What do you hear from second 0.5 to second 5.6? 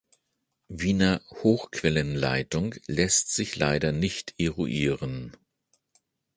Wiener Hochquellenleitung lässt sich leider nicht eruieren.